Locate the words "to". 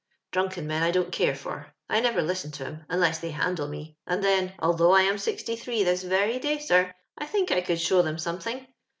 2.53-2.65